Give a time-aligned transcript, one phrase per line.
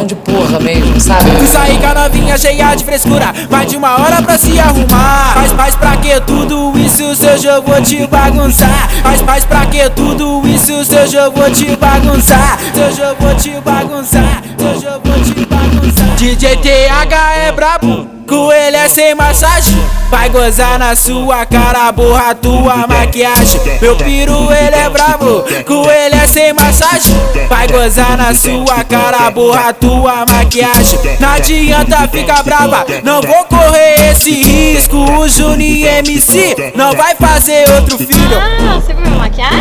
[0.00, 1.30] grande porra mesmo, sabe?
[1.38, 5.34] Tu sair com a novinha cheia de frescura, mais de uma hora pra se arrumar.
[5.36, 8.88] Mas, mas pra que tudo isso se hoje vou te bagunçar?
[9.04, 12.58] Mas, mas pra que tudo isso se hoje vou te bagunçar?
[12.74, 16.16] Se hoje vou te bagunçar, se hoje vou te bagunçar.
[16.16, 18.08] DJ TH é brabo.
[18.26, 19.76] Coelho é sem massagem,
[20.10, 23.60] vai gozar na sua cara, borra tua maquiagem.
[23.80, 27.14] Meu piru ele é brabo, coelho é sem massagem,
[27.48, 30.98] vai gozar na sua cara, borra tua maquiagem.
[31.20, 34.96] Não adianta ficar brava, não vou correr esse risco.
[34.96, 38.38] O Juninho MC não vai fazer outro filho.
[38.38, 39.58] Ah, você viu maquiagem?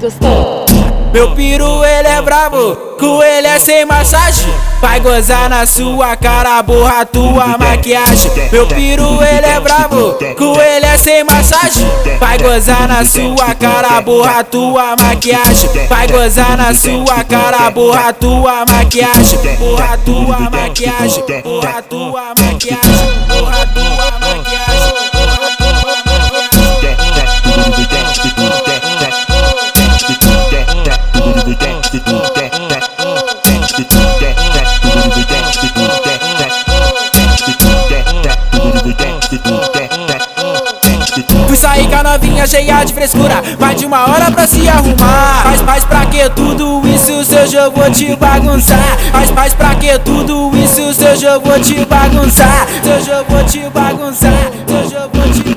[0.00, 0.66] Gostou?
[1.16, 4.52] Meu piru ele é brabo, coelho é sem massagem.
[4.82, 8.30] Vai gozar na sua cara, borra tua maquiagem.
[8.52, 11.90] Meu piru ele é brabo, coelho é sem massagem.
[12.20, 15.70] Vai gozar na sua cara, borra tua maquiagem.
[15.88, 19.38] Vai gozar na sua cara, borra tua maquiagem.
[19.58, 23.45] Borra tua maquiagem, borra tua maquiagem, borra tua
[42.46, 45.42] cheia de frescura, mais de uma hora pra se arrumar.
[45.44, 48.96] Mas, mas pra que tudo isso se eu vou te bagunçar?
[49.12, 52.66] Mas, mas pra que tudo isso se eu vou te bagunçar?
[52.82, 55.55] Se eu vou te bagunçar, se eu vou te bagunçar.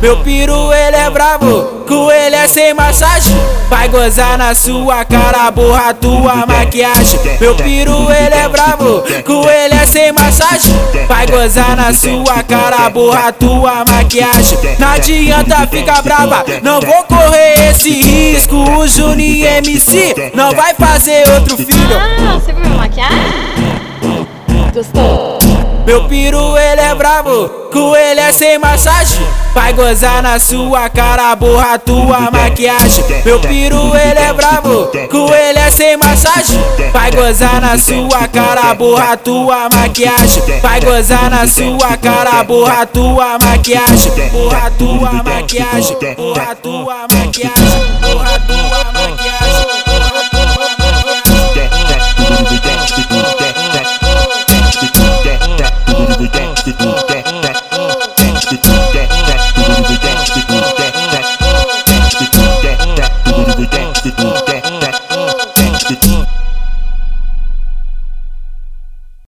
[0.00, 3.34] Meu piru ele é brabo, coelho é sem massagem.
[3.70, 7.18] Vai gozar na sua cara, borra tua maquiagem.
[7.40, 10.74] Meu piru ele é brabo, coelho é sem massagem.
[11.08, 14.58] Vai gozar na sua cara, borra tua maquiagem.
[14.78, 18.54] Não adianta ficar brava, não vou correr esse risco.
[18.54, 21.96] O Juninho MC não vai fazer outro filho.
[21.98, 23.18] Ah, você viu minha maquiagem?
[24.74, 25.38] Gostou?
[25.86, 29.26] Meu piru ele é brabo, coelho é sem massagem.
[29.56, 33.02] Vai gozar na sua cara, borra tua maquiagem.
[33.24, 36.62] Meu piru ele é brabo, coelho é sem massagem.
[36.92, 40.42] Vai gozar na sua cara, borra tua maquiagem.
[40.60, 44.12] Vai gozar na sua cara, borra tua maquiagem.
[44.30, 48.45] Borra tua maquiagem, borra tua maquiagem, borra tua